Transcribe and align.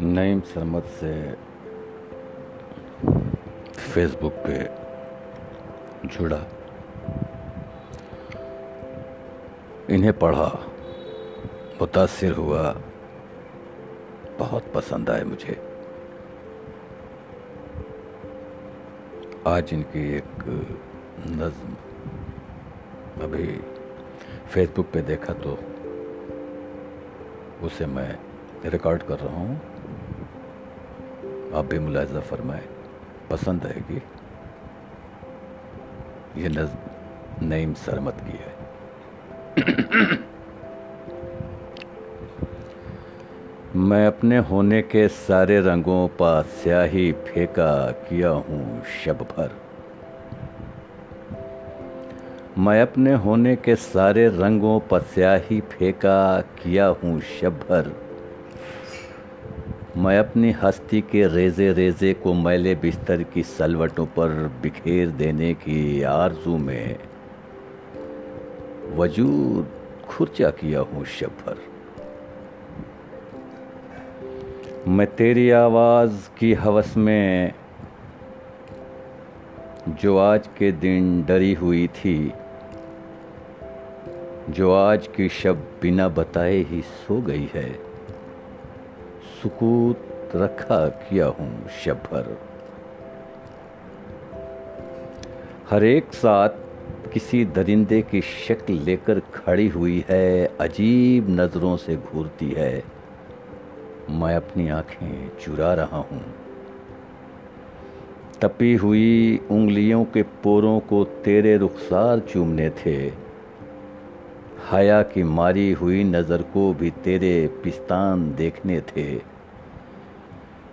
नईम 0.00 0.40
सरमत 0.40 0.84
से 0.84 1.32
फेसबुक 3.72 4.32
पे 4.32 4.64
जुड़ा। 6.08 6.46
इन्हें 9.90 10.18
पढ़ा। 10.18 10.66
मुतासर 11.80 12.32
हुआ। 12.32 12.72
बहुत 14.38 14.72
पसंद 14.74 15.10
आए 15.10 15.22
मुझे। 15.22 15.62
आज 19.46 19.70
इनकी 19.72 20.16
एक 20.16 20.26
नज्म 21.26 21.91
अभी 23.22 23.60
फेसबुक 24.54 24.86
पे 24.86 25.02
देखा 25.02 25.32
तो 25.32 25.58
उसे 27.62 27.86
मैं 27.86 28.18
रिकॉर्ड 28.66 29.02
कर 29.02 29.18
रहा 29.18 29.36
हूँ। 29.36 29.56
आप 31.54 31.64
भी 31.64 31.78
मुलायजा 31.78 32.20
फरमाए, 32.20 32.62
पसंद 33.30 33.66
आएगी। 33.66 34.02
ये 36.42 36.48
नज, 36.48 36.68
नईम 37.42 37.74
सरमत 37.74 38.16
की 38.20 38.32
है। 38.32 38.62
मैं 43.76 44.06
अपने 44.06 44.38
होने 44.38 44.82
के 44.82 45.08
सारे 45.08 45.60
रंगों 45.60 46.08
पर 46.08 46.42
स्याही 46.42 47.12
फेंका 47.12 47.90
किया 47.90 48.30
हूँ 48.30 48.84
शब 48.84 49.16
भर। 49.16 49.71
मैं 52.58 52.80
अपने 52.82 53.12
होने 53.14 53.54
के 53.56 53.74
सारे 53.76 54.26
रंगों 54.28 54.78
पर 54.80 55.02
स्याही 55.02 55.60
फेंका 55.68 56.40
किया 56.56 56.86
हूँ 57.02 57.20
शब 57.20 57.58
भर 57.60 57.90
मैं 59.96 60.18
अपनी 60.18 60.50
हस्ती 60.62 61.00
के 61.02 61.26
रेजे 61.26 61.72
रेजे 61.72 62.12
को 62.14 62.34
मैले 62.34 62.74
बिस्तर 62.74 63.22
की 63.24 63.42
सलवटों 63.42 64.06
पर 64.16 64.28
बिखेर 64.62 65.10
देने 65.12 65.52
की 65.54 66.02
आरज़ू 66.02 66.56
में 66.58 66.96
वजूद 68.96 69.70
खुर्चा 70.08 70.50
किया 70.60 70.80
हूँ 70.82 71.04
शब 71.14 71.40
भर 71.40 71.64
मैं 74.88 75.06
तेरी 75.16 75.48
आवाज़ 75.56 76.28
की 76.38 76.52
हवस 76.58 76.96
में 76.98 77.52
जो 79.90 80.16
आज 80.18 80.46
के 80.58 80.72
दिन 80.78 81.22
डरी 81.24 81.52
हुई 81.54 81.86
थी 81.94 82.32
जो 84.50 84.72
आज 84.72 85.06
की 85.06 85.28
शब 85.28 85.56
बिना 85.82 86.08
बताए 86.08 86.56
ही 86.56 86.82
सो 86.82 87.20
गई 87.20 87.50
है, 87.54 87.72
सुकूत 89.42 90.32
रखा 90.36 90.88
किया 90.88 91.26
हूँ 91.26 91.68
शब 91.84 91.96
भर। 91.96 92.38
हर 95.70 95.84
एक 95.84 96.12
साथ 96.14 96.48
किसी 97.12 97.44
दरिंदे 97.44 98.02
की 98.02 98.20
शक्ल 98.20 98.74
लेकर 98.74 99.20
खड़ी 99.20 99.68
हुई 99.68 100.04
है, 100.08 100.56
अजीब 100.60 101.30
नज़रों 101.30 101.76
से 101.76 101.96
घूरती 101.96 102.50
है। 102.50 102.84
मैं 104.10 104.36
अपनी 104.36 104.68
आँखें 104.68 105.30
चुरा 105.40 105.74
रहा 105.74 105.96
हूँ। 105.96 106.24
तपी 108.40 108.74
हुई 108.74 109.40
उंगलियों 109.50 110.04
के 110.04 110.22
पोरों 110.22 110.80
को 110.80 111.04
तेरे 111.04 111.56
रुखसार 111.56 112.18
चूमने 112.18 112.70
थे। 112.70 113.31
हया 114.72 115.02
की 115.04 115.22
मारी 115.22 115.70
हुई 115.72 116.02
नज़र 116.04 116.42
को 116.52 116.72
भी 116.74 116.90
तेरे 117.04 117.34
पिस्तान 117.64 118.22
देखने 118.34 118.80
थे। 118.80 119.04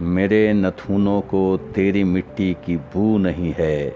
मेरे 0.00 0.52
नथुनों 0.52 1.20
को 1.24 1.42
तेरी 1.74 2.02
मिट्टी 2.04 2.52
की 2.64 2.76
बू 2.94 3.16
नहीं 3.18 3.52
है 3.58 3.88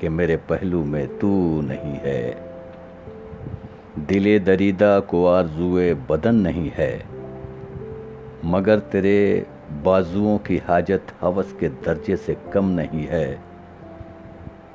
कि 0.00 0.08
मेरे 0.08 0.36
पहलू 0.50 0.82
में 0.84 1.18
तू 1.18 1.30
नहीं 1.62 1.94
है। 2.02 2.22
दिले 4.06 4.38
दरीदा 4.40 4.98
को 5.02 5.24
आरजुए 5.26 5.92
बदन 6.10 6.34
नहीं 6.38 6.70
है, 6.74 6.92
मगर 8.44 8.78
तेरे 8.92 9.46
बाजुओं 9.84 10.38
की 10.38 10.56
हाजत 10.58 11.12
हवस 11.20 11.52
के 11.60 11.68
दर्जे 11.84 12.16
से 12.16 12.36
कम 12.52 12.68
नहीं 12.74 13.06
है। 13.06 13.38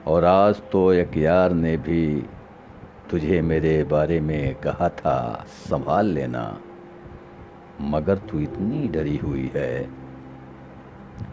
और 0.08 0.26
आज 0.26 0.62
तो 0.72 0.92
एक 0.94 1.18
यार 1.18 1.54
ने 1.54 1.76
भी 1.78 2.06
तुझे 3.10 3.42
मेरे 3.42 3.84
बारे 3.84 4.20
में 4.20 4.56
कहा 4.56 4.90
था, 4.90 5.46
संभाल 5.48 6.06
लेना। 6.06 6.62
मगर 7.82 8.18
तू 8.18 8.40
इतनी 8.40 8.88
डरी 8.88 9.18
हुई 9.18 9.52
है 9.56 9.90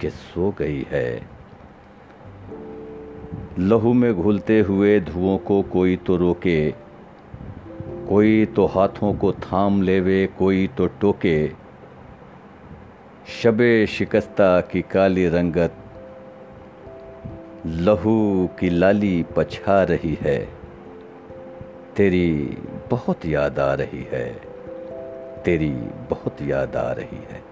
कि 0.01 0.11
सो 0.11 0.55
गई 0.59 0.87
है। 0.91 1.27
लहू 3.59 3.93
में 3.93 4.15
घुलते 4.15 4.61
हुए 4.61 5.01
धुओं 5.01 5.39
को 5.39 5.63
कोई 5.63 5.97
तो 5.97 6.17
रोके, 6.17 6.75
कोई 8.09 8.47
तो 8.47 8.67
हाथों 8.67 9.15
को 9.15 9.33
थाम 9.33 9.83
लेवे, 9.83 10.27
कोई 10.39 10.67
तो 10.67 10.87
टोके। 10.87 11.53
शबे 13.43 13.87
शिकस्ता 13.87 14.61
की 14.61 14.83
काली 14.83 15.29
रंगत 15.29 15.75
लहू 17.67 18.49
की 18.61 18.71
लाली 18.71 19.25
पछा 19.37 19.83
रही 19.83 20.19
है। 20.21 20.62
तेरी 21.97 22.59
बहुत 22.91 23.27
याद 23.27 23.59
आ 23.59 23.75
रही 23.75 24.09
है। 24.13 24.41
तेरी 25.45 25.71
बहुत 26.11 26.37
याद 26.43 26.77
आ 26.77 26.93
रही 26.93 27.17
है। 27.17 27.52